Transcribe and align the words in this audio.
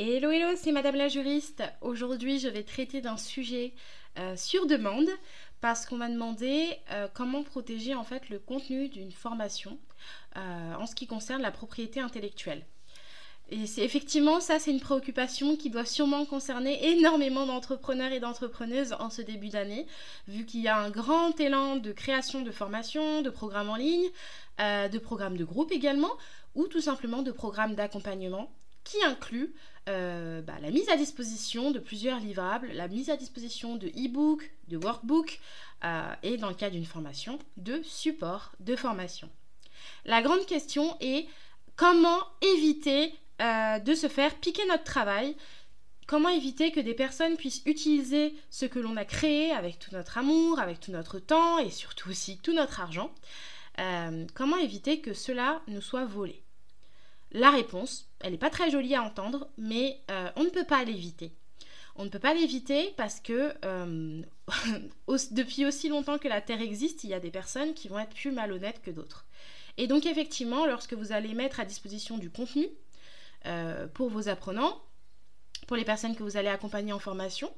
Hello, 0.00 0.30
hello, 0.30 0.54
c'est 0.54 0.70
Madame 0.70 0.94
la 0.94 1.08
juriste. 1.08 1.64
Aujourd'hui, 1.80 2.38
je 2.38 2.46
vais 2.46 2.62
traiter 2.62 3.00
d'un 3.00 3.16
sujet 3.16 3.74
euh, 4.16 4.36
sur 4.36 4.66
demande 4.66 5.08
parce 5.60 5.86
qu'on 5.86 5.96
m'a 5.96 6.08
demandé 6.08 6.68
euh, 6.92 7.08
comment 7.12 7.42
protéger 7.42 7.96
en 7.96 8.04
fait 8.04 8.28
le 8.28 8.38
contenu 8.38 8.88
d'une 8.88 9.10
formation 9.10 9.76
euh, 10.36 10.74
en 10.74 10.86
ce 10.86 10.94
qui 10.94 11.08
concerne 11.08 11.42
la 11.42 11.50
propriété 11.50 11.98
intellectuelle. 11.98 12.64
Et 13.50 13.66
c'est 13.66 13.82
effectivement 13.82 14.38
ça, 14.38 14.60
c'est 14.60 14.70
une 14.70 14.78
préoccupation 14.78 15.56
qui 15.56 15.68
doit 15.68 15.84
sûrement 15.84 16.24
concerner 16.26 16.90
énormément 16.90 17.44
d'entrepreneurs 17.44 18.12
et 18.12 18.20
d'entrepreneuses 18.20 18.94
en 19.00 19.10
ce 19.10 19.20
début 19.20 19.48
d'année, 19.48 19.88
vu 20.28 20.46
qu'il 20.46 20.60
y 20.60 20.68
a 20.68 20.78
un 20.78 20.90
grand 20.90 21.40
élan 21.40 21.74
de 21.74 21.90
création 21.90 22.42
de 22.42 22.52
formations, 22.52 23.22
de 23.22 23.30
programmes 23.30 23.70
en 23.70 23.76
ligne, 23.76 24.08
de 24.60 24.98
programmes 24.98 25.36
de 25.36 25.44
groupe 25.44 25.72
également, 25.72 26.12
ou 26.54 26.68
tout 26.68 26.80
simplement 26.80 27.22
de 27.22 27.32
programmes 27.32 27.74
d'accompagnement 27.74 28.48
qui 28.88 29.04
inclut 29.04 29.54
euh, 29.88 30.42
bah, 30.42 30.54
la 30.60 30.70
mise 30.70 30.88
à 30.90 30.96
disposition 30.96 31.70
de 31.70 31.78
plusieurs 31.78 32.20
livrables, 32.20 32.70
la 32.72 32.88
mise 32.88 33.10
à 33.10 33.16
disposition 33.16 33.76
de 33.76 33.88
e-books, 33.88 34.50
de 34.68 34.76
workbooks 34.76 35.40
euh, 35.84 36.12
et 36.22 36.36
dans 36.36 36.48
le 36.48 36.54
cas 36.54 36.70
d'une 36.70 36.84
formation, 36.84 37.38
de 37.56 37.80
support 37.82 38.52
de 38.60 38.76
formation. 38.76 39.30
La 40.04 40.20
grande 40.20 40.44
question 40.46 40.96
est 41.00 41.26
comment 41.76 42.20
éviter 42.42 43.14
euh, 43.40 43.78
de 43.78 43.94
se 43.94 44.08
faire 44.08 44.34
piquer 44.34 44.66
notre 44.66 44.84
travail? 44.84 45.34
Comment 46.06 46.28
éviter 46.28 46.70
que 46.70 46.80
des 46.80 46.94
personnes 46.94 47.36
puissent 47.36 47.62
utiliser 47.64 48.34
ce 48.50 48.66
que 48.66 48.78
l'on 48.78 48.96
a 48.96 49.04
créé 49.04 49.52
avec 49.52 49.78
tout 49.78 49.90
notre 49.92 50.18
amour, 50.18 50.58
avec 50.58 50.80
tout 50.80 50.92
notre 50.92 51.18
temps 51.18 51.58
et 51.58 51.70
surtout 51.70 52.10
aussi 52.10 52.38
tout 52.38 52.52
notre 52.52 52.80
argent? 52.80 53.10
Comment 54.34 54.56
éviter 54.56 55.00
que 55.00 55.14
cela 55.14 55.62
nous 55.68 55.80
soit 55.80 56.04
volé? 56.04 56.42
La 57.32 57.50
réponse, 57.50 58.08
elle 58.20 58.32
n'est 58.32 58.38
pas 58.38 58.50
très 58.50 58.70
jolie 58.70 58.94
à 58.94 59.02
entendre, 59.02 59.48
mais 59.58 60.00
euh, 60.10 60.30
on 60.36 60.44
ne 60.44 60.50
peut 60.50 60.64
pas 60.64 60.84
l'éviter. 60.84 61.32
On 61.96 62.04
ne 62.04 62.10
peut 62.10 62.18
pas 62.18 62.32
l'éviter 62.32 62.94
parce 62.96 63.20
que 63.20 63.52
euh, 63.64 64.22
depuis 65.32 65.66
aussi 65.66 65.88
longtemps 65.88 66.18
que 66.18 66.28
la 66.28 66.40
Terre 66.40 66.60
existe, 66.60 67.04
il 67.04 67.10
y 67.10 67.14
a 67.14 67.20
des 67.20 67.30
personnes 67.30 67.74
qui 67.74 67.88
vont 67.88 67.98
être 67.98 68.14
plus 68.14 68.30
malhonnêtes 68.30 68.80
que 68.82 68.90
d'autres. 68.90 69.26
Et 69.76 69.86
donc 69.86 70.06
effectivement, 70.06 70.66
lorsque 70.66 70.94
vous 70.94 71.12
allez 71.12 71.34
mettre 71.34 71.60
à 71.60 71.64
disposition 71.64 72.18
du 72.18 72.30
contenu 72.30 72.66
euh, 73.46 73.86
pour 73.88 74.08
vos 74.08 74.28
apprenants, 74.28 74.80
pour 75.66 75.76
les 75.76 75.84
personnes 75.84 76.16
que 76.16 76.22
vous 76.22 76.36
allez 76.36 76.48
accompagner 76.48 76.92
en 76.92 76.98
formation, 76.98 77.52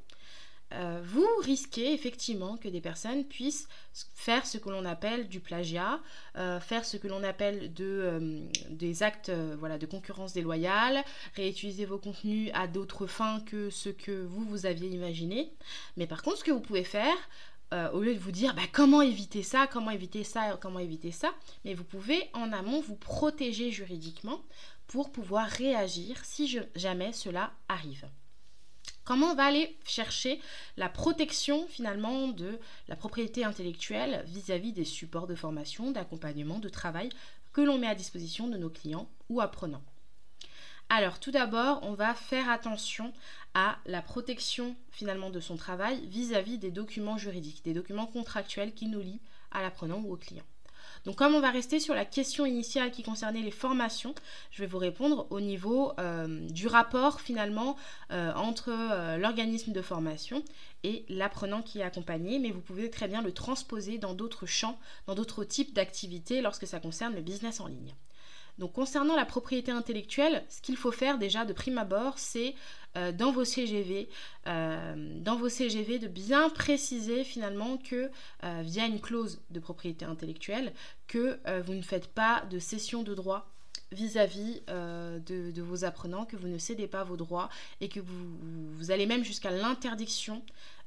euh, 0.72 1.00
vous 1.02 1.26
risquez 1.42 1.92
effectivement 1.92 2.56
que 2.56 2.68
des 2.68 2.80
personnes 2.80 3.24
puissent 3.24 3.68
faire 4.14 4.46
ce 4.46 4.56
que 4.56 4.70
l'on 4.70 4.84
appelle 4.84 5.28
du 5.28 5.40
plagiat, 5.40 6.00
euh, 6.36 6.60
faire 6.60 6.84
ce 6.84 6.96
que 6.96 7.08
l'on 7.08 7.24
appelle 7.24 7.72
euh, 7.80 8.40
des 8.68 9.02
actes 9.02 9.32
voilà, 9.58 9.78
de 9.78 9.86
concurrence 9.86 10.32
déloyale, 10.32 11.02
réutiliser 11.34 11.86
vos 11.86 11.98
contenus 11.98 12.50
à 12.54 12.68
d'autres 12.68 13.06
fins 13.06 13.40
que 13.40 13.70
ce 13.70 13.88
que 13.88 14.24
vous 14.24 14.44
vous 14.44 14.66
aviez 14.66 14.88
imaginé. 14.88 15.52
Mais 15.96 16.06
par 16.06 16.22
contre, 16.22 16.38
ce 16.38 16.44
que 16.44 16.52
vous 16.52 16.60
pouvez 16.60 16.84
faire, 16.84 17.16
au 17.92 18.00
lieu 18.00 18.14
de 18.14 18.18
vous 18.18 18.32
dire 18.32 18.52
bah, 18.54 18.62
comment 18.72 19.00
éviter 19.00 19.44
ça, 19.44 19.68
comment 19.68 19.90
éviter 19.90 20.24
ça, 20.24 20.58
comment 20.60 20.80
éviter 20.80 21.12
ça, 21.12 21.32
mais 21.64 21.72
vous 21.74 21.84
pouvez 21.84 22.28
en 22.32 22.52
amont 22.52 22.80
vous 22.80 22.96
protéger 22.96 23.70
juridiquement 23.70 24.42
pour 24.88 25.12
pouvoir 25.12 25.46
réagir 25.46 26.16
si 26.24 26.58
jamais 26.74 27.12
cela 27.12 27.52
arrive. 27.68 28.08
Comment 29.10 29.32
on 29.32 29.34
va 29.34 29.46
aller 29.46 29.76
chercher 29.84 30.40
la 30.76 30.88
protection 30.88 31.66
finalement 31.66 32.28
de 32.28 32.60
la 32.86 32.94
propriété 32.94 33.42
intellectuelle 33.42 34.22
vis-à-vis 34.28 34.72
des 34.72 34.84
supports 34.84 35.26
de 35.26 35.34
formation, 35.34 35.90
d'accompagnement, 35.90 36.60
de 36.60 36.68
travail 36.68 37.08
que 37.52 37.60
l'on 37.60 37.76
met 37.76 37.88
à 37.88 37.96
disposition 37.96 38.46
de 38.46 38.56
nos 38.56 38.70
clients 38.70 39.10
ou 39.28 39.40
apprenants? 39.40 39.82
Alors 40.88 41.18
tout 41.18 41.32
d'abord, 41.32 41.80
on 41.82 41.94
va 41.94 42.14
faire 42.14 42.48
attention 42.48 43.12
à 43.52 43.78
la 43.84 44.00
protection 44.00 44.76
finalement 44.92 45.30
de 45.30 45.40
son 45.40 45.56
travail 45.56 46.06
vis-à-vis 46.06 46.58
-vis 46.58 46.60
des 46.60 46.70
documents 46.70 47.18
juridiques, 47.18 47.64
des 47.64 47.74
documents 47.74 48.06
contractuels 48.06 48.74
qui 48.74 48.86
nous 48.86 49.00
lient 49.00 49.22
à 49.50 49.60
l'apprenant 49.60 49.98
ou 49.98 50.12
au 50.12 50.16
client. 50.16 50.46
Donc 51.04 51.16
comme 51.16 51.34
on 51.34 51.40
va 51.40 51.50
rester 51.50 51.80
sur 51.80 51.94
la 51.94 52.04
question 52.04 52.44
initiale 52.44 52.90
qui 52.90 53.02
concernait 53.02 53.42
les 53.42 53.50
formations, 53.50 54.14
je 54.50 54.62
vais 54.62 54.66
vous 54.66 54.78
répondre 54.78 55.26
au 55.30 55.40
niveau 55.40 55.92
euh, 55.98 56.46
du 56.48 56.66
rapport 56.66 57.20
finalement 57.20 57.76
euh, 58.12 58.32
entre 58.34 58.70
euh, 58.70 59.16
l'organisme 59.16 59.72
de 59.72 59.82
formation 59.82 60.42
et 60.82 61.04
l'apprenant 61.08 61.62
qui 61.62 61.80
est 61.80 61.82
accompagné, 61.82 62.38
mais 62.38 62.50
vous 62.50 62.60
pouvez 62.60 62.90
très 62.90 63.08
bien 63.08 63.22
le 63.22 63.32
transposer 63.32 63.98
dans 63.98 64.14
d'autres 64.14 64.46
champs, 64.46 64.78
dans 65.06 65.14
d'autres 65.14 65.44
types 65.44 65.74
d'activités 65.74 66.42
lorsque 66.42 66.66
ça 66.66 66.80
concerne 66.80 67.14
le 67.14 67.22
business 67.22 67.60
en 67.60 67.66
ligne. 67.66 67.94
Donc 68.60 68.74
concernant 68.74 69.16
la 69.16 69.24
propriété 69.24 69.72
intellectuelle, 69.72 70.44
ce 70.50 70.60
qu'il 70.60 70.76
faut 70.76 70.92
faire 70.92 71.16
déjà 71.16 71.46
de 71.46 71.54
prime 71.54 71.78
abord, 71.78 72.18
c'est 72.18 72.54
euh, 72.94 73.10
dans 73.10 73.32
vos 73.32 73.46
CGV, 73.46 74.06
euh, 74.46 75.18
dans 75.18 75.36
vos 75.36 75.48
CGV 75.48 75.98
de 75.98 76.08
bien 76.08 76.50
préciser 76.50 77.24
finalement 77.24 77.78
que 77.78 78.10
euh, 78.44 78.60
via 78.62 78.84
une 78.84 79.00
clause 79.00 79.40
de 79.48 79.60
propriété 79.60 80.04
intellectuelle, 80.04 80.74
que 81.08 81.40
vous 81.62 81.72
ne 81.72 81.80
faites 81.80 82.08
pas 82.08 82.44
de 82.50 82.58
cession 82.58 83.02
de 83.02 83.14
droits 83.14 83.48
vis-à-vis 83.92 84.60
de, 84.68 85.62
vos 85.62 85.84
apprenants, 85.84 86.26
que 86.26 86.36
vous 86.36 86.46
ne 86.46 86.58
cédez 86.58 86.86
pas 86.86 87.02
vos 87.02 87.16
droits 87.16 87.48
et 87.80 87.88
que 87.88 87.98
vous 87.98 88.90
allez 88.90 89.06
même 89.06 89.24
jusqu'à 89.24 89.50
l'interdiction 89.50 90.42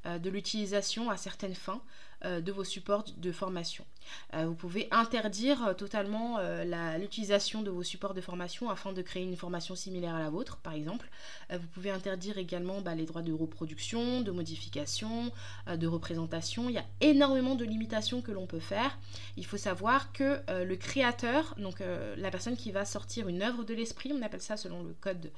de 0.05 0.29
l'utilisation 0.29 1.09
à 1.09 1.17
certaines 1.17 1.55
fins 1.55 1.81
de 2.23 2.51
vos 2.51 2.63
supports 2.63 3.05
de 3.17 3.31
formation. 3.31 3.85
Euh, 4.33 4.45
vous 4.45 4.55
pouvez 4.55 4.87
interdire 4.91 5.67
euh, 5.67 5.73
totalement 5.73 6.37
euh, 6.39 6.97
l'utilisation 6.97 7.61
de 7.61 7.69
vos 7.69 7.83
supports 7.83 8.13
de 8.13 8.21
formation 8.21 8.69
afin 8.69 8.93
de 8.93 9.01
créer 9.01 9.23
une 9.23 9.35
formation 9.35 9.75
similaire 9.75 10.15
à 10.15 10.19
la 10.19 10.29
vôtre, 10.29 10.57
par 10.57 10.73
exemple. 10.73 11.09
vous 11.51 11.67
pouvez 11.67 11.91
interdire 11.91 12.37
également 12.37 12.81
bah, 12.81 12.95
les 12.95 13.05
droits 13.05 13.21
de 13.21 13.33
reproduction, 13.33 14.21
de 14.21 14.31
modification, 14.31 15.31
de 15.67 15.87
représentation. 15.87 16.69
Il 16.69 16.75
y 16.75 16.77
a 16.77 16.85
énormément 17.01 17.55
de 17.55 17.65
limitations 17.65 18.21
que 18.21 18.31
l'on 18.31 18.45
peut 18.45 18.59
faire. 18.59 18.97
Il 19.37 19.45
faut 19.45 19.57
savoir 19.57 20.11
que 20.11 20.39
le 20.49 20.75
créateur, 20.75 21.55
donc 21.57 21.81
la 22.17 22.31
personne 22.31 22.55
qui 22.55 22.71
va 22.71 22.85
sortir 22.85 23.27
une 23.27 23.41
œuvre 23.41 23.63
de 23.63 23.73
l'esprit, 23.73 24.11
on 24.13 24.21
appelle 24.21 24.41
ça 24.41 24.57
selon 24.57 24.83
le 24.83 24.93
code 24.99 25.31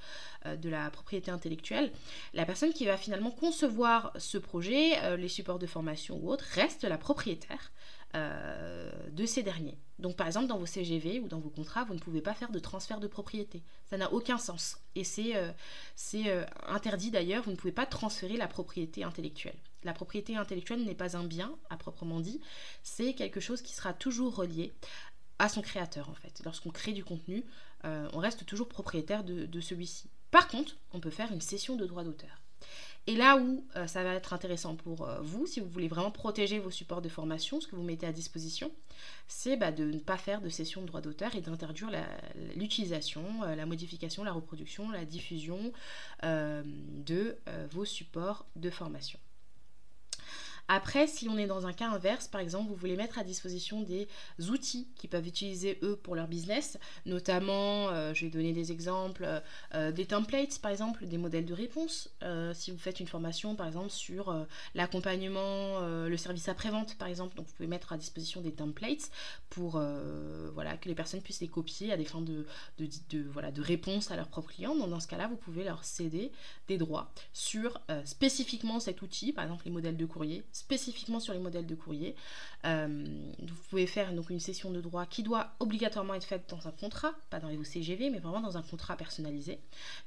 de 0.45 0.69
la 0.69 0.89
propriété 0.89 1.31
intellectuelle, 1.31 1.91
la 2.33 2.45
personne 2.45 2.73
qui 2.73 2.85
va 2.85 2.97
finalement 2.97 3.31
concevoir 3.31 4.11
ce 4.17 4.37
projet, 4.37 5.17
les 5.17 5.29
supports 5.29 5.59
de 5.59 5.67
formation 5.67 6.19
ou 6.21 6.29
autres, 6.29 6.45
reste 6.53 6.74
la 6.83 6.97
propriétaire 6.97 7.71
euh, 8.15 8.91
de 9.11 9.25
ces 9.25 9.43
derniers. 9.43 9.77
Donc 9.99 10.15
par 10.15 10.27
exemple 10.27 10.47
dans 10.47 10.57
vos 10.57 10.65
CGV 10.65 11.19
ou 11.19 11.27
dans 11.27 11.39
vos 11.39 11.49
contrats, 11.49 11.83
vous 11.83 11.93
ne 11.93 11.99
pouvez 11.99 12.21
pas 12.21 12.33
faire 12.33 12.49
de 12.49 12.59
transfert 12.59 12.99
de 12.99 13.07
propriété. 13.07 13.61
Ça 13.89 13.97
n'a 13.97 14.13
aucun 14.13 14.37
sens. 14.37 14.77
Et 14.95 15.03
c'est 15.03 15.35
euh, 15.35 15.51
euh, 16.13 16.45
interdit 16.67 17.11
d'ailleurs, 17.11 17.43
vous 17.43 17.51
ne 17.51 17.57
pouvez 17.57 17.73
pas 17.73 17.85
transférer 17.85 18.37
la 18.37 18.47
propriété 18.47 19.03
intellectuelle. 19.03 19.57
La 19.83 19.93
propriété 19.93 20.37
intellectuelle 20.37 20.85
n'est 20.85 20.95
pas 20.95 21.17
un 21.17 21.25
bien 21.25 21.57
à 21.69 21.75
proprement 21.75 22.21
dit, 22.21 22.39
c'est 22.83 23.13
quelque 23.13 23.41
chose 23.41 23.61
qui 23.61 23.73
sera 23.73 23.93
toujours 23.93 24.35
relié 24.35 24.73
à 25.37 25.49
son 25.49 25.61
créateur 25.61 26.09
en 26.09 26.15
fait. 26.15 26.41
Lorsqu'on 26.45 26.71
crée 26.71 26.93
du 26.93 27.03
contenu, 27.03 27.43
on 27.83 28.17
reste 28.17 28.45
toujours 28.45 28.67
propriétaire 28.67 29.23
de 29.23 29.61
celui-ci. 29.61 30.09
Par 30.31 30.47
contre, 30.47 30.75
on 30.91 30.99
peut 30.99 31.11
faire 31.11 31.31
une 31.31 31.41
cession 31.41 31.75
de 31.75 31.85
droit 31.85 32.03
d'auteur. 32.03 32.41
Et 33.07 33.15
là 33.15 33.37
où 33.37 33.63
euh, 33.75 33.85
ça 33.85 34.03
va 34.03 34.15
être 34.15 34.33
intéressant 34.33 34.75
pour 34.75 35.07
euh, 35.07 35.21
vous, 35.21 35.45
si 35.45 35.59
vous 35.59 35.69
voulez 35.69 35.87
vraiment 35.87 36.09
protéger 36.09 36.57
vos 36.57 36.71
supports 36.71 37.03
de 37.03 37.09
formation, 37.09 37.61
ce 37.61 37.67
que 37.67 37.75
vous 37.75 37.83
mettez 37.83 38.07
à 38.07 38.11
disposition, 38.11 38.71
c'est 39.27 39.57
bah, 39.57 39.71
de 39.71 39.83
ne 39.83 39.99
pas 39.99 40.17
faire 40.17 40.41
de 40.41 40.49
cession 40.49 40.81
de 40.81 40.87
droit 40.87 41.01
d'auteur 41.01 41.35
et 41.35 41.41
d'interdire 41.41 41.91
l'utilisation, 42.55 43.23
euh, 43.43 43.55
la, 43.55 43.67
modification, 43.67 44.23
la 44.23 44.31
reproduction, 44.31 44.89
la 44.89 45.05
diffusion 45.05 45.71
de 46.23 47.37
vos 47.71 47.85
supports 47.85 48.45
de 48.55 48.71
formation. 48.71 49.19
Après, 50.67 51.05
si 51.07 51.29
on 51.29 51.37
est 51.37 51.45
dans 51.45 51.67
un 51.67 51.73
cas 51.73 51.89
inverse, 51.89 52.27
par 52.27 52.41
exemple, 52.41 52.69
vous 52.69 52.75
voulez 52.75 52.95
mettre 52.95 53.19
à 53.19 53.23
disposition 53.23 53.81
des 53.81 54.07
outils 54.49 54.87
qu'ils 54.95 55.09
peuvent 55.09 55.27
utiliser 55.27 55.77
eux 55.83 55.95
pour 55.95 56.15
leur 56.15 56.27
business, 56.27 56.79
notamment, 57.05 57.89
euh, 57.89 58.13
je 58.13 58.25
vais 58.25 58.31
donner 58.31 58.51
des 58.51 58.71
exemples, 58.71 59.41
euh, 59.75 59.91
des 59.91 60.05
templates 60.05 60.59
par 60.59 60.71
exemple, 60.71 61.05
des 61.05 61.17
modèles 61.17 61.45
de 61.45 61.53
réponse. 61.53 62.09
Euh, 62.23 62.53
si 62.53 62.71
vous 62.71 62.79
faites 62.79 62.99
une 62.99 63.07
formation 63.07 63.55
par 63.55 63.67
exemple 63.67 63.91
sur 63.91 64.35
l'accompagnement, 64.73 65.79
le 65.81 66.17
service 66.17 66.47
après-vente 66.49 66.97
par 66.97 67.07
exemple, 67.07 67.35
donc 67.35 67.45
vous 67.47 67.53
pouvez 67.53 67.67
mettre 67.67 67.93
à 67.93 67.97
disposition 67.97 68.41
des 68.41 68.51
templates 68.51 69.11
pour 69.49 69.81
voilà, 70.53 70.77
que 70.77 70.89
les 70.89 70.95
personnes 70.95 71.21
puissent 71.21 71.41
les 71.41 71.47
copier 71.47 71.91
à 71.91 71.97
des 71.97 72.05
fins 72.05 72.21
de, 72.21 72.45
de, 72.79 73.23
voilà, 73.31 73.51
de 73.51 73.61
réponse 73.61 74.11
à 74.11 74.15
leurs 74.15 74.27
propres 74.27 74.49
clients. 74.49 74.75
Donc 74.75 74.89
dans 74.89 74.99
ce 74.99 75.07
cas-là, 75.07 75.27
vous 75.27 75.37
pouvez 75.37 75.63
leur 75.63 75.83
céder 75.83 76.31
des 76.67 76.77
droits 76.77 77.11
sur 77.33 77.79
spécifiquement 78.05 78.79
cet 78.79 79.01
outil, 79.01 79.31
par 79.31 79.43
exemple 79.43 79.65
les 79.65 79.71
modèles 79.71 79.97
de 79.97 80.05
courrier 80.05 80.43
spécifiquement 80.55 81.19
sur 81.19 81.33
les 81.33 81.39
modèles 81.39 81.65
de 81.65 81.75
courrier. 81.75 82.15
Vous 82.65 83.55
pouvez 83.69 83.87
faire 83.87 84.13
donc 84.13 84.29
une 84.29 84.39
session 84.39 84.71
de 84.71 84.81
droit 84.81 85.05
qui 85.05 85.23
doit 85.23 85.53
obligatoirement 85.59 86.13
être 86.15 86.25
faite 86.25 86.49
dans 86.49 86.67
un 86.67 86.71
contrat, 86.71 87.13
pas 87.29 87.39
dans 87.39 87.49
les 87.49 87.63
CGV, 87.63 88.09
mais 88.09 88.19
vraiment 88.19 88.41
dans 88.41 88.57
un 88.57 88.61
contrat 88.61 88.97
personnalisé, 88.97 89.59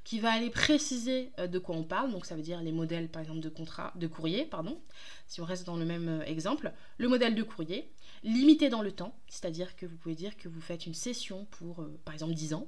qui 0.04 0.18
va 0.18 0.32
aller 0.32 0.50
préciser 0.50 1.30
de 1.38 1.58
quoi 1.58 1.76
on 1.76 1.84
parle. 1.84 2.12
Donc 2.12 2.26
ça 2.26 2.34
veut 2.34 2.42
dire 2.42 2.60
les 2.60 2.72
modèles 2.72 3.08
par 3.08 3.22
exemple 3.22 3.40
de 3.40 3.48
contrat 3.48 3.92
de 3.96 4.06
courrier, 4.06 4.44
pardon. 4.44 4.80
Si 5.26 5.40
on 5.40 5.44
reste 5.44 5.66
dans 5.66 5.76
le 5.76 5.84
même 5.84 6.22
exemple, 6.26 6.72
le 6.96 7.08
modèle 7.08 7.34
de 7.34 7.42
courrier, 7.42 7.90
limité 8.22 8.68
dans 8.68 8.82
le 8.82 8.92
temps, 8.92 9.14
c'est-à-dire 9.28 9.76
que 9.76 9.86
vous 9.86 9.96
pouvez 9.96 10.14
dire 10.14 10.36
que 10.36 10.48
vous 10.48 10.60
faites 10.60 10.86
une 10.86 10.94
session 10.94 11.46
pour, 11.50 11.82
euh, 11.82 11.98
par 12.04 12.14
exemple, 12.14 12.34
10 12.34 12.54
ans. 12.54 12.66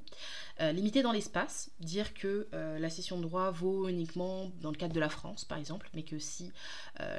Euh, 0.61 0.73
limité 0.73 1.03
dans 1.03 1.13
l'espace, 1.13 1.71
dire 1.81 2.15
que 2.15 2.49
euh, 2.55 2.79
la 2.79 2.91
session 2.91 3.19
de 3.19 3.23
droit 3.23 3.51
vaut 3.51 3.89
uniquement 3.89 4.51
dans 4.61 4.71
le 4.71 4.77
cadre 4.77 4.95
de 4.95 5.01
la 5.01 5.09
France, 5.09 5.45
par 5.45 5.59
exemple, 5.59 5.91
mais 5.95 6.03
que 6.03 6.19
si 6.19 6.53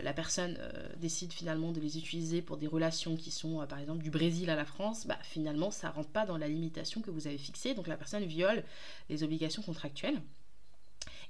la 0.03 0.13
personne 0.13 0.57
décide 0.97 1.33
finalement 1.33 1.71
de 1.71 1.79
les 1.79 1.97
utiliser 1.97 2.41
pour 2.43 2.57
des 2.61 2.67
relations 2.67 3.17
qui 3.17 3.31
sont, 3.31 3.65
par 3.67 3.79
exemple, 3.79 4.03
du 4.03 4.11
Brésil 4.11 4.49
à 4.51 4.55
la 4.55 4.65
France, 4.65 5.07
bah, 5.07 5.17
finalement, 5.23 5.71
ça 5.71 5.89
ne 5.89 5.93
rentre 5.93 6.09
pas 6.09 6.27
dans 6.27 6.37
la 6.37 6.47
limitation 6.47 7.01
que 7.01 7.09
vous 7.09 7.25
avez 7.25 7.39
fixée, 7.39 7.73
donc 7.73 7.87
la 7.87 7.97
personne 7.97 8.23
viole 8.23 8.63
les 9.09 9.23
obligations 9.23 9.63
contractuelles 9.63 10.21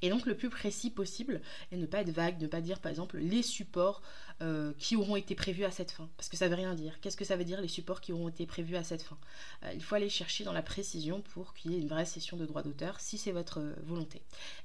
et 0.02 0.10
donc 0.10 0.26
le 0.26 0.36
plus 0.36 0.50
précis 0.50 0.90
possible 0.90 1.42
et 1.72 1.78
ne 1.78 1.86
pas 1.86 2.02
être 2.02 2.10
vague, 2.10 2.42
ne 2.42 2.48
pas 2.48 2.62
dire 2.62 2.80
par 2.80 2.90
exemple 2.90 3.18
les 3.18 3.42
supports 3.42 4.02
euh, 4.42 4.74
qui 4.80 4.96
auront 4.96 5.16
été 5.16 5.36
prévus 5.36 5.66
à 5.66 5.72
cette 5.72 5.92
fin, 5.92 6.10
parce 6.18 6.28
que 6.28 6.38
ça 6.38 6.48
veut 6.48 6.56
rien 6.56 6.74
dire. 6.74 7.00
Qu'est-ce 7.00 7.18
que 7.18 7.26
ça 7.26 7.36
veut 7.36 7.44
dire 7.44 7.62
les 7.62 7.68
supports 7.68 8.02
qui 8.02 8.12
auront 8.12 8.30
été 8.30 8.46
prévus 8.46 8.76
à 8.76 8.84
cette 8.84 9.04
fin? 9.04 9.18
Euh, 9.64 9.72
Il 9.74 9.84
faut 9.84 9.94
aller 9.96 10.10
chercher 10.10 10.44
dans 10.44 10.54
la 10.54 10.64
précision 10.64 11.22
pour 11.22 11.54
qu'il 11.54 11.72
y 11.72 11.76
ait 11.76 11.80
une 11.80 11.88
vraie 11.88 12.06
session 12.06 12.38
de 12.38 12.46
droit 12.46 12.64
d'auteur 12.64 13.00
si 13.00 13.20
c'est 13.20 13.32
votre 13.32 13.60
euh, 13.60 13.76
volonté. 13.84 14.22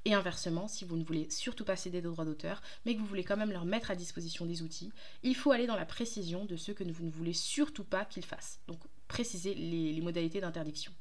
Et 0.07 0.15
inversement, 0.15 0.67
si 0.69 0.87
vous 0.87 0.97
ne 0.97 1.05
voulez 1.05 1.29
surtout 1.31 1.65
pas 1.65 1.77
céder 1.77 2.01
de 2.01 2.09
droits 2.09 2.25
d'auteur, 2.25 2.63
mais 2.87 2.95
que 2.95 3.01
vous 3.01 3.07
voulez 3.07 3.25
quand 3.25 3.37
même 3.37 3.53
leur 3.53 3.67
mettre 3.67 3.91
à 3.91 3.97
disposition 3.97 4.47
des 4.47 4.63
outils, 4.63 4.93
il 5.23 5.37
faut 5.37 5.53
aller 5.53 5.67
dans 5.67 5.77
la 5.77 5.85
précision 5.85 6.47
de 6.47 6.57
ce 6.57 6.73
que 6.73 6.85
vous 6.85 7.05
ne 7.05 7.11
voulez 7.11 7.35
surtout 7.35 7.85
pas 7.85 8.07
qu'ils 8.07 8.25
fassent. 8.25 8.61
Donc 8.69 8.79
préciser 9.09 9.55
les 9.55 10.01
modalités 10.01 10.41
d'interdiction. 10.41 10.93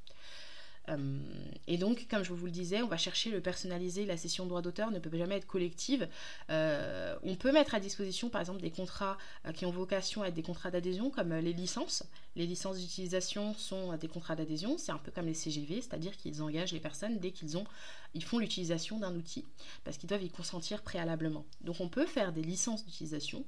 Euh, 0.90 1.20
et 1.68 1.78
donc, 1.78 2.08
comme 2.10 2.24
je 2.24 2.34
vous 2.34 2.46
le 2.46 2.52
disais, 2.52 2.82
on 2.82 2.88
va 2.88 2.98
chercher 2.98 3.32
le 3.32 3.42
personnaliser. 3.42 4.06
La 4.06 4.18
session 4.18 4.46
droit 4.46 4.62
d'auteur 4.62 4.92
ne 4.92 5.00
peut 5.00 5.16
jamais 5.18 5.38
être 5.38 5.48
collective. 5.48 6.08
Euh, 6.50 7.16
on 7.24 7.36
peut 7.36 7.52
mettre 7.52 7.76
à 7.76 7.80
disposition, 7.80 8.30
par 8.30 8.42
exemple, 8.42 8.62
des 8.62 8.72
contrats 8.72 9.18
euh, 9.46 9.52
qui 9.52 9.66
ont 9.66 9.72
vocation 9.72 10.24
à 10.24 10.28
être 10.28 10.34
des 10.34 10.44
contrats 10.44 10.72
d'adhésion, 10.72 11.10
comme 11.10 11.34
les 11.34 11.54
licences. 11.54 12.04
Les 12.36 12.46
licences 12.46 12.78
d'utilisation 12.80 13.54
sont 13.54 13.96
des 13.98 14.08
contrats 14.08 14.36
d'adhésion. 14.36 14.78
C'est 14.78 14.92
un 14.92 14.98
peu 14.98 15.12
comme 15.12 15.26
les 15.26 15.34
CGV, 15.34 15.82
c'est-à-dire 15.82 16.16
qu'ils 16.18 16.42
engagent 16.42 16.74
les 16.74 16.80
personnes 16.80 17.18
dès 17.20 17.32
qu'ils 17.32 17.58
ont, 17.58 17.66
ils 18.14 18.24
font 18.24 18.40
l'utilisation 18.40 19.00
d'un 19.00 19.16
outil, 19.16 19.46
parce 19.86 19.98
qu'ils 19.98 20.10
doivent 20.10 20.24
y 20.24 20.30
consentir 20.30 20.82
préalablement. 20.82 21.46
Donc, 21.62 21.80
on 21.80 21.88
peut 21.88 22.06
faire 22.06 22.34
des 22.34 22.42
licences 22.42 22.86
d'utilisation, 22.86 23.46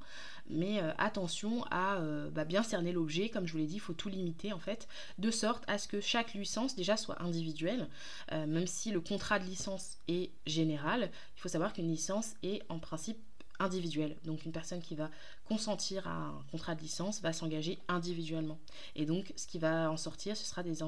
mais 0.49 0.79
attention 0.97 1.65
à 1.69 1.99
bah, 2.31 2.45
bien 2.45 2.63
cerner 2.63 2.93
l'objet. 2.93 3.27
Comme 3.27 3.45
je 3.45 3.51
vous 3.51 3.57
l'ai 3.57 3.65
dit, 3.65 3.75
il 3.75 3.81
faut 3.81 3.93
tout 3.93 4.07
limiter 4.07 4.53
en 4.53 4.59
fait, 4.59 4.87
de 5.17 5.31
sorte 5.31 5.65
à 5.67 5.77
ce 5.77 5.89
que 5.89 5.99
chaque 5.99 6.33
licence 6.33 6.75
déjà 6.75 6.95
soit 6.95 7.21
individuelle, 7.27 7.87
euh, 8.31 8.45
même 8.45 8.67
si 8.67 8.91
le 8.91 9.01
contrat 9.01 9.39
de 9.39 9.45
licence 9.45 9.97
est 10.07 10.31
général, 10.45 11.11
il 11.35 11.41
faut 11.41 11.49
savoir 11.49 11.73
qu'une 11.73 11.89
licence 11.89 12.33
est 12.43 12.61
en 12.69 12.79
principe 12.79 13.17
individuelle. 13.59 14.15
Donc 14.25 14.45
une 14.45 14.51
personne 14.51 14.81
qui 14.81 14.95
va 14.95 15.09
consentir 15.47 16.07
à 16.07 16.11
un 16.11 16.43
contrat 16.51 16.75
de 16.75 16.81
licence 16.81 17.21
va 17.21 17.33
s'engager 17.33 17.79
individuellement. 17.87 18.59
Et 18.95 19.05
donc 19.05 19.33
ce 19.35 19.47
qui 19.47 19.59
va 19.59 19.89
en 19.89 19.97
sortir, 19.97 20.37
ce 20.37 20.45
sera 20.45 20.63
des, 20.63 20.81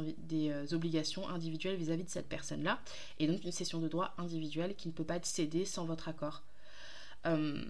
euh, 0.50 0.66
obligations 0.72 1.28
individuelles 1.30 1.78
vis-à-vis 1.78 2.04
de 2.04 2.10
cette 2.10 2.28
personne-là. 2.28 2.80
Et 3.20 3.28
donc 3.28 3.44
une 3.44 3.52
cession 3.52 3.80
de 3.80 3.88
droit 3.88 4.14
individuelle 4.18 4.76
qui 4.76 4.88
ne 4.88 4.94
peut 4.94 5.04
pas 5.04 5.16
être 5.16 5.26
cédée 5.26 5.66
sans 5.66 5.86
votre 5.86 6.08
accord. 6.08 6.44
Euh, 7.26 7.62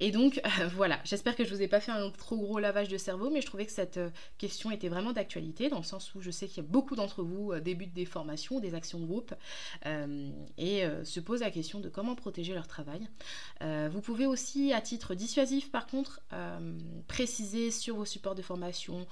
et 0.00 0.10
donc 0.10 0.40
voilà, 0.74 0.98
j'espère 1.04 1.36
que 1.36 1.44
je 1.44 1.54
vous 1.54 1.62
ai 1.62 1.68
pas 1.68 1.80
fait 1.80 1.92
un 1.92 2.10
trop 2.10 2.36
gros 2.36 2.58
lavage 2.58 2.88
de 2.88 2.98
cerveau, 2.98 3.30
mais 3.30 3.40
je 3.40 3.46
trouvais 3.46 3.66
que 3.66 3.72
cette 3.72 3.96
euh, 3.96 4.10
question 4.38 4.70
était 4.70 4.88
vraiment 4.88 5.12
d'actualité, 5.12 5.68
dans 5.68 5.78
le 5.78 5.84
sens 5.84 6.14
où 6.14 6.20
je 6.20 6.30
sais 6.30 6.48
qu'il 6.48 6.62
y 6.62 6.66
a 6.66 6.68
beaucoup 6.68 6.96
d'entre 6.96 7.22
vous 7.22 7.52
euh, 7.52 7.60
débutent 7.60 7.94
des 7.94 8.04
formations, 8.04 8.60
des 8.60 8.74
actions 8.74 8.98
de 8.98 9.06
groupe, 9.06 9.34
et 10.58 10.84
se 11.04 11.20
posent 11.20 11.40
la 11.40 11.50
question 11.50 11.80
de 11.80 11.88
comment 11.88 12.14
protéger 12.14 12.54
leur 12.54 12.66
travail. 12.66 13.08
vous 13.60 14.00
pouvez 14.00 14.26
aussi, 14.26 14.72
à 14.72 14.80
titre 14.80 15.14
dissuasif 15.14 15.70
par 15.70 15.86
contre, 15.86 16.20
préciser 17.06 17.70
sur 17.70 17.96
vos 17.96 18.04
supports 18.04 18.34
de 18.34 18.42
formation, 18.42 19.06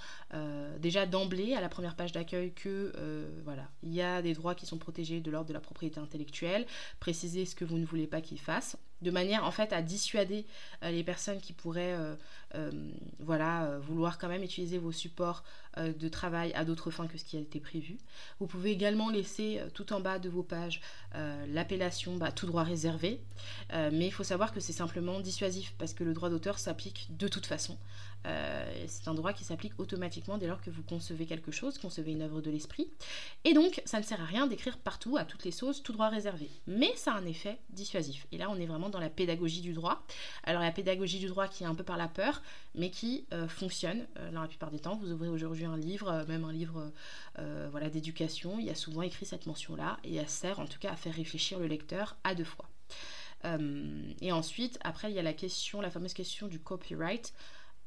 déjà 0.79 1.07
d'emblée 1.07 1.55
à 1.55 1.61
la 1.61 1.69
première 1.69 1.97
page 1.97 2.13
d'accueil, 2.13 2.53
que 2.53 2.93
voilà, 3.45 3.69
il 3.83 3.95
y 3.95 4.03
a 4.03 4.23
des 4.23 4.35
droits 4.35 4.55
qui 4.55 4.67
sont 4.67 4.79
protégés 4.79 5.21
de 5.21 5.31
l'ordre 5.31 5.49
de 5.49 5.55
la 5.55 5.61
propriété 5.61 6.01
intellectuelle, 6.01 6.67
préciser 7.01 7.45
ce 7.45 7.55
que 7.55 7.65
vous 7.65 7.79
ne 7.79 7.87
voulez 7.87 8.07
pas 8.07 8.21
qu'ils 8.21 8.41
fassent 8.41 8.77
de 9.05 9.11
manière 9.11 9.45
en 9.45 9.53
fait 9.53 9.73
à 9.73 9.83
dissuader 9.83 10.47
euh, 10.83 10.91
les 10.91 11.05
personnes 11.05 11.41
qui 11.41 11.53
pourraient 11.53 11.95
euh, 11.95 12.17
euh, 12.57 13.79
vouloir 13.83 14.19
quand 14.19 14.29
même 14.29 14.43
utiliser 14.43 14.79
vos 14.79 14.93
supports 14.93 15.45
de 15.77 16.09
travail 16.09 16.53
à 16.55 16.65
d'autres 16.65 16.93
fins 16.93 17.09
que 17.09 17.19
ce 17.19 17.25
qui 17.25 17.37
a 17.37 17.41
été 17.41 17.59
prévu. 17.59 17.99
Vous 18.39 18.47
pouvez 18.47 18.71
également 18.71 19.11
laisser 19.11 19.61
tout 19.75 19.93
en 19.93 19.99
bas 19.99 20.21
de 20.21 20.29
vos 20.29 20.45
pages 20.45 20.81
l'appellation 21.49 22.17
bah, 22.17 22.31
tout 22.31 22.47
droit 22.47 22.63
réservé, 22.63 23.21
mais 23.73 24.07
il 24.07 24.13
faut 24.13 24.23
savoir 24.23 24.53
que 24.53 24.61
c'est 24.61 24.73
simplement 24.73 25.19
dissuasif 25.19 25.75
parce 25.77 25.93
que 25.93 26.05
le 26.05 26.15
droit 26.15 26.31
d'auteur 26.31 26.61
s'applique 26.61 27.09
de 27.11 27.27
toute 27.27 27.47
façon. 27.47 27.77
Euh, 28.27 28.85
c'est 28.87 29.09
un 29.09 29.15
droit 29.15 29.33
qui 29.33 29.45
s'applique 29.45 29.73
automatiquement 29.79 30.39
dès 30.39 30.47
lors 30.47 30.61
que 30.61 30.71
vous 30.71 30.83
concevez 30.83 31.27
quelque 31.27 31.51
chose, 31.51 31.79
concevez 31.79 32.13
une 32.13 32.23
œuvre 32.23 32.41
de 32.41 32.51
l'esprit. 32.51 32.89
Et 33.45 33.53
donc, 33.53 33.83
ça 33.85 33.99
ne 33.99 34.05
sert 34.05 34.21
à 34.21 34.25
rien 34.25 34.47
d'écrire 34.47 34.79
partout, 34.79 35.17
à 35.17 35.25
toutes 35.25 35.45
les 35.45 35.51
sauces, 35.51 35.83
tout 35.83 35.93
droit 35.93 36.09
réservé. 36.09 36.49
Mais 36.67 36.95
ça 36.97 37.13
a 37.13 37.19
un 37.19 37.27
effet 37.27 37.59
dissuasif. 37.71 38.27
Et 38.33 38.39
là, 38.39 38.49
on 38.51 38.57
est 38.57 38.67
vraiment 38.67 38.89
dans 38.89 39.01
la 39.01 39.11
pédagogie 39.11 39.61
du 39.61 39.73
droit. 39.73 40.05
Alors, 40.45 40.63
la 40.63 40.73
pédagogie 40.73 41.19
du 41.19 41.27
droit 41.27 41.49
qui 41.49 41.65
est 41.65 41.67
un 41.67 41.75
peu 41.75 41.85
par 41.85 41.97
la 41.97 42.09
peur, 42.09 42.43
mais 42.75 42.91
qui 42.91 43.27
euh, 43.33 43.47
fonctionne 43.49 44.07
euh, 44.19 44.31
dans 44.33 44.43
la 44.43 44.49
plupart 44.49 44.71
des 44.71 44.79
temps. 44.79 44.97
Vous 44.97 45.13
ouvrez 45.13 45.29
aujourd'hui 45.29 45.65
un 45.65 45.77
livre, 45.77 46.25
même 46.29 46.45
un 46.45 46.53
livre 46.53 46.91
voilà, 47.71 47.91
d'éducation, 47.91 48.59
il 48.59 48.67
y 48.67 48.71
a 48.71 48.75
souvent 48.75 49.03
écrit 49.03 49.27
cette 49.27 49.47
mention-là, 49.47 49.99
et 50.05 50.15
elle 50.15 50.29
sert 50.29 50.61
en 50.61 50.67
tout 50.67 50.79
cas 50.79 50.93
à 50.93 50.97
faire 50.97 51.15
réfléchir 51.15 51.59
le 51.59 51.67
lecteur 51.67 52.17
à 52.23 52.35
deux 52.35 52.45
fois. 52.45 52.69
et 54.21 54.33
ensuite, 54.33 54.79
après, 54.85 55.11
il 55.11 55.15
y 55.15 55.19
a 55.19 55.23
la 55.23 55.33
question, 55.33 55.81
la 55.81 55.91
fameuse 55.91 56.15
question 56.15 56.47
du 56.47 56.61
copyright. 56.61 57.35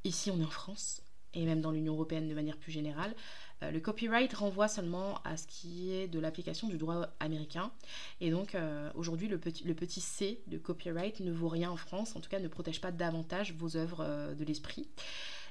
Ici, 0.07 0.31
on 0.31 0.39
est 0.39 0.45
en 0.45 0.50
France, 0.50 1.01
et 1.33 1.44
même 1.44 1.59
dans 1.59 1.71
l'Union 1.71 1.94
européenne 1.94 2.30
de 2.30 2.33
manière 2.33 2.56
plus 2.56 2.71
générale. 2.71 3.13
Euh, 3.62 3.71
le 3.71 3.81
copyright 3.81 4.33
renvoie 4.33 4.69
seulement 4.69 5.19
à 5.25 5.36
ce 5.36 5.45
qui 5.48 5.92
est 5.92 6.07
de 6.07 6.18
l'application 6.18 6.69
du 6.69 6.77
droit 6.77 7.07
américain. 7.19 7.74
Et 8.21 8.31
donc, 8.31 8.56
euh, 8.56 8.89
aujourd'hui, 8.95 9.27
le 9.27 9.38
petit, 9.38 10.00
C 10.00 10.42
de 10.48 10.57
copyright 10.57 11.19
ne 11.19 11.33
vaut 11.33 11.50
rien 11.50 11.69
en 11.69 11.75
France, 11.75 12.15
en 12.15 12.21
tout 12.21 12.30
cas 12.30 12.39
ne 12.39 12.48
protège 12.48 12.80
pas 12.80 12.92
davantage 12.92 13.54
vos 13.56 13.75
œuvres 13.75 14.00
euh, 14.00 14.33
de 14.33 14.45
l'esprit. 14.45 14.88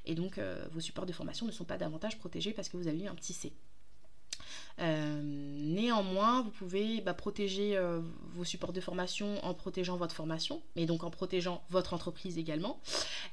Et 0.06 0.14
donc, 0.14 0.38
vos 0.70 0.79
supports 0.79 1.05
de 1.05 1.12
formation 1.12 1.47
ne 1.47 1.50
sont 1.50 1.64
pas 1.64 1.79
davantage 1.79 2.17
protégés 2.17 2.53
parce 2.53 2.69
que 2.69 2.76
vous 2.76 2.87
avez 2.87 3.00
eu 3.00 3.08
un 3.08 3.14
petit 3.17 3.32
C. 3.32 3.53
néanmoins, 4.79 6.43
vous 6.43 6.50
pouvez 6.50 7.00
bah, 7.00 7.14
protéger 7.14 7.81
vos 8.35 8.44
supports 8.44 8.73
de 8.73 8.81
formation 8.81 9.44
en 9.44 9.55
protégeant 9.55 9.97
votre 9.97 10.14
formation, 10.14 10.62
mais 10.75 10.87
donc 10.87 11.05
en 11.05 11.11
protégeant 11.11 11.62
votre 11.70 11.94
entreprise 11.94 12.38
également, 12.38 12.81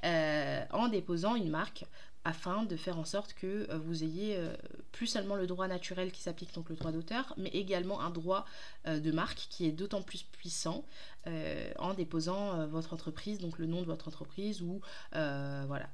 en 0.04 0.88
déposant 0.90 1.36
une 1.36 1.50
marque 1.50 1.86
afin 2.26 2.64
de 2.64 2.76
faire 2.76 2.98
en 2.98 3.06
sorte 3.06 3.34
que 3.34 3.70
euh, 3.70 3.78
vous 3.78 4.04
ayez 4.04 4.38
euh, 4.38 4.56
plus 4.92 5.08
seulement 5.08 5.36
le 5.36 5.46
droit 5.46 5.68
naturel 5.68 6.12
qui 6.12 6.22
s'applique, 6.22 6.54
donc 6.54 6.70
le 6.70 6.76
droit 6.76 6.92
d'auteur, 6.92 7.34
mais 7.38 7.50
également 7.50 8.02
un 8.02 8.10
droit 8.10 8.46
euh, 8.88 9.00
de 9.00 9.12
marque 9.12 9.48
qui 9.50 9.66
est 9.66 9.72
d'autant 9.72 10.02
plus 10.02 10.24
puissant 10.24 10.86
en 11.80 11.94
déposant 11.94 12.68
votre 12.68 12.94
entreprise, 12.94 13.40
donc 13.40 13.58
le 13.58 13.66
nom 13.66 13.80
de 13.80 13.86
votre 13.86 14.10
entreprise 14.10 14.62
ou 14.62 14.82
voilà. 15.14 15.88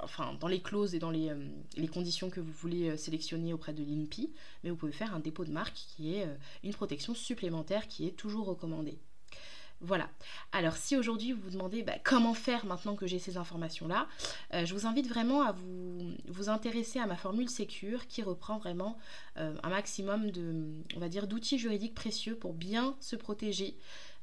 Enfin, 0.00 0.34
dans 0.40 0.48
les 0.48 0.60
clauses 0.60 0.94
et 0.94 0.98
dans 0.98 1.10
les, 1.10 1.32
les, 1.76 1.88
conditions 1.88 2.30
que 2.30 2.40
vous 2.40 2.52
voulez 2.52 2.96
sélectionner 2.96 3.52
auprès 3.52 3.72
de 3.72 3.82
l'INPI, 3.82 4.32
mais 4.62 4.70
vous 4.70 4.76
pouvez 4.76 4.92
faire 4.92 5.14
un 5.14 5.20
dépôt 5.20 5.44
de 5.44 5.50
marque 5.50 5.74
qui 5.74 6.14
est 6.14 6.26
une 6.62 6.72
protection 6.72 7.14
supplémentaire 7.14 7.88
qui 7.88 8.06
est 8.06 8.12
toujours 8.12 8.46
recommandée. 8.46 8.98
Voilà. 9.84 10.08
Alors 10.52 10.76
si 10.76 10.96
aujourd'hui 10.96 11.32
vous 11.32 11.42
vous 11.42 11.50
demandez 11.50 11.82
bah, 11.82 11.96
comment 12.02 12.32
faire 12.32 12.64
maintenant 12.64 12.96
que 12.96 13.06
j'ai 13.06 13.18
ces 13.18 13.36
informations-là, 13.36 14.08
euh, 14.54 14.64
je 14.64 14.72
vous 14.72 14.86
invite 14.86 15.06
vraiment 15.06 15.42
à 15.42 15.52
vous, 15.52 16.48
intéresser 16.48 16.98
à 17.00 17.06
ma 17.06 17.16
formule 17.16 17.50
Sécure 17.50 18.06
qui 18.06 18.22
reprend 18.22 18.56
vraiment 18.56 18.96
euh, 19.36 19.54
un 19.62 19.68
maximum 19.68 20.30
de, 20.30 20.54
on 20.96 21.06
dire, 21.06 21.26
d'outils 21.26 21.58
juridiques 21.58 21.94
précieux 21.94 22.34
pour 22.34 22.54
bien 22.54 22.96
se 23.00 23.16
protéger 23.16 23.76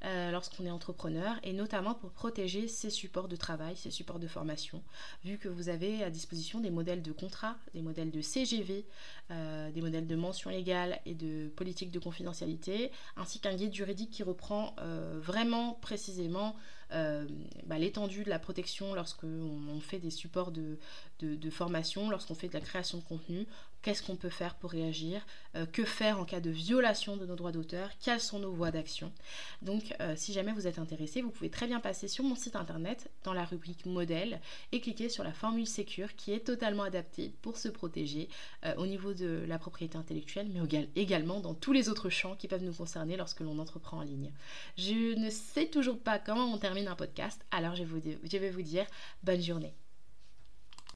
euh, 0.03 0.31
lorsqu'on 0.31 0.65
est 0.65 0.71
entrepreneur 0.71 1.35
et 1.43 1.53
notamment 1.53 1.93
pour 1.93 2.09
protéger 2.09 2.67
ses 2.67 2.89
supports 2.89 3.27
de 3.27 3.35
travail, 3.35 3.75
ses 3.75 3.91
supports 3.91 4.17
de 4.17 4.27
formation, 4.27 4.81
vu 5.23 5.37
que 5.37 5.47
vous 5.47 5.69
avez 5.69 6.03
à 6.03 6.09
disposition 6.09 6.59
des 6.59 6.71
modèles 6.71 7.03
de 7.03 7.11
contrat, 7.11 7.55
des 7.75 7.83
modèles 7.83 8.09
de 8.09 8.19
CGV, 8.19 8.85
euh, 9.29 9.69
des 9.71 9.81
modèles 9.81 10.07
de 10.07 10.15
mention 10.15 10.49
légale 10.49 10.99
et 11.05 11.13
de 11.13 11.49
politique 11.55 11.91
de 11.91 11.99
confidentialité, 11.99 12.91
ainsi 13.15 13.39
qu'un 13.39 13.55
guide 13.55 13.75
juridique 13.75 14.09
qui 14.09 14.23
reprend 14.23 14.75
euh, 14.79 15.19
vraiment 15.21 15.73
précisément 15.81 16.55
bah, 17.67 17.79
l'étendue 17.79 18.25
de 18.25 18.29
la 18.29 18.37
protection 18.37 18.93
lorsqu'on 18.93 19.79
fait 19.79 19.99
des 19.99 20.09
supports 20.09 20.51
de 20.51 21.49
formation, 21.49 22.09
lorsqu'on 22.09 22.35
fait 22.35 22.49
de 22.49 22.53
la 22.53 22.59
création 22.59 22.97
de 22.97 23.03
contenu, 23.05 23.47
qu'est-ce 23.81 24.03
qu'on 24.03 24.15
peut 24.15 24.29
faire 24.29 24.55
pour 24.55 24.71
réagir, 24.71 25.25
euh, 25.55 25.65
que 25.65 25.83
faire 25.83 26.19
en 26.19 26.25
cas 26.25 26.39
de 26.39 26.49
violation 26.49 27.17
de 27.17 27.25
nos 27.25 27.35
droits 27.35 27.51
d'auteur, 27.51 27.89
quelles 27.99 28.19
sont 28.19 28.39
nos 28.39 28.51
voies 28.51 28.71
d'action. 28.71 29.11
Donc 29.61 29.95
euh, 29.99 30.15
si 30.15 30.33
jamais 30.33 30.51
vous 30.51 30.67
êtes 30.67 30.79
intéressé, 30.79 31.21
vous 31.21 31.31
pouvez 31.31 31.49
très 31.49 31.67
bien 31.67 31.79
passer 31.79 32.07
sur 32.07 32.23
mon 32.23 32.35
site 32.35 32.55
internet 32.55 33.09
dans 33.23 33.33
la 33.33 33.45
rubrique 33.45 33.85
modèle 33.85 34.39
et 34.71 34.81
cliquer 34.81 35.09
sur 35.09 35.23
la 35.23 35.33
formule 35.33 35.67
Secure 35.67 36.15
qui 36.15 36.33
est 36.33 36.45
totalement 36.45 36.83
adaptée 36.83 37.33
pour 37.41 37.57
se 37.57 37.69
protéger 37.69 38.29
euh, 38.65 38.75
au 38.75 38.85
niveau 38.85 39.13
de 39.13 39.43
la 39.47 39.59
propriété 39.59 39.97
intellectuelle, 39.97 40.49
mais 40.53 40.61
également 40.95 41.39
dans 41.39 41.53
tous 41.53 41.73
les 41.73 41.89
autres 41.89 42.09
champs 42.09 42.35
qui 42.35 42.47
peuvent 42.47 42.63
nous 42.63 42.73
concerner 42.73 43.17
lorsque 43.17 43.41
l'on 43.41 43.59
entreprend 43.59 43.97
en 43.97 44.01
ligne. 44.01 44.31
Je 44.77 45.15
ne 45.17 45.29
sais 45.29 45.67
toujours 45.67 45.99
pas 45.99 46.19
comment 46.19 46.45
on 46.45 46.57
termine 46.57 46.87
un 46.87 46.95
podcast, 46.95 47.43
alors 47.51 47.75
je 47.75 47.83
vais 47.83 48.49
vous 48.49 48.61
dire 48.61 48.85
bonne 49.23 49.41
journée. 49.41 49.73